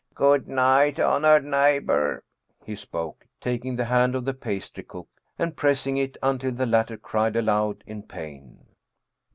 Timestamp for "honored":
0.99-1.45